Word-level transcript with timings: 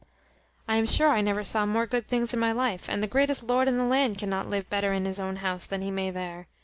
I 0.67 0.77
am 0.77 0.87
sure 0.87 1.09
I 1.09 1.21
never 1.21 1.43
saw 1.43 1.67
more 1.67 1.85
good 1.85 2.07
things 2.07 2.33
in 2.33 2.39
my 2.39 2.51
life, 2.51 2.89
and 2.89 3.03
the 3.03 3.07
greatest 3.07 3.43
lord 3.43 3.67
in 3.67 3.77
the 3.77 3.83
land 3.83 4.17
cannot 4.17 4.49
live 4.49 4.67
better 4.67 4.93
in 4.93 5.05
his 5.05 5.19
own 5.19 5.35
house 5.35 5.67
than 5.67 5.83
he 5.83 5.91
may 5.91 6.09
there. 6.09 6.47